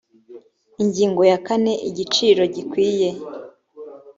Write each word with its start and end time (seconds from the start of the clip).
ingingo 0.83 1.21
ya 1.31 1.37
kane 1.47 1.73
igiciro 1.89 2.41
gikwiye 2.53 3.09